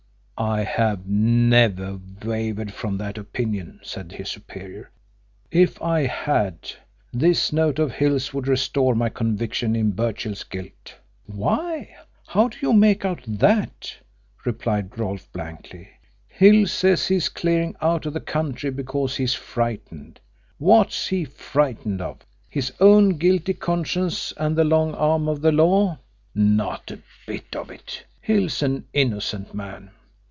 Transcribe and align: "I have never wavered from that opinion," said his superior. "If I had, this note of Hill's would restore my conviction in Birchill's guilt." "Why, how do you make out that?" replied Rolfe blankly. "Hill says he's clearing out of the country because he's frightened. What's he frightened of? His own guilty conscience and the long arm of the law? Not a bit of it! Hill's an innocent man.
"I 0.43 0.63
have 0.63 1.05
never 1.05 1.99
wavered 2.23 2.73
from 2.73 2.97
that 2.97 3.19
opinion," 3.19 3.79
said 3.83 4.13
his 4.13 4.27
superior. 4.29 4.89
"If 5.51 5.79
I 5.83 6.07
had, 6.07 6.71
this 7.13 7.53
note 7.53 7.77
of 7.77 7.91
Hill's 7.91 8.33
would 8.33 8.47
restore 8.47 8.95
my 8.95 9.07
conviction 9.09 9.75
in 9.75 9.91
Birchill's 9.91 10.43
guilt." 10.43 10.95
"Why, 11.27 11.95
how 12.25 12.47
do 12.47 12.57
you 12.59 12.73
make 12.73 13.05
out 13.05 13.19
that?" 13.27 13.95
replied 14.43 14.97
Rolfe 14.97 15.31
blankly. 15.31 15.89
"Hill 16.27 16.65
says 16.65 17.07
he's 17.07 17.29
clearing 17.29 17.75
out 17.79 18.07
of 18.07 18.13
the 18.13 18.19
country 18.19 18.71
because 18.71 19.15
he's 19.17 19.35
frightened. 19.35 20.19
What's 20.57 21.05
he 21.09 21.23
frightened 21.23 22.01
of? 22.01 22.21
His 22.49 22.73
own 22.79 23.19
guilty 23.19 23.53
conscience 23.53 24.33
and 24.37 24.55
the 24.55 24.63
long 24.65 24.95
arm 24.95 25.27
of 25.29 25.41
the 25.41 25.51
law? 25.51 25.99
Not 26.33 26.89
a 26.89 26.97
bit 27.27 27.55
of 27.55 27.69
it! 27.69 28.03
Hill's 28.21 28.63
an 28.63 28.85
innocent 28.91 29.53
man. 29.53 29.91